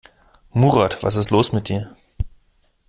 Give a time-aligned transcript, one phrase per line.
[0.51, 1.95] Murat, was ist los mit dir?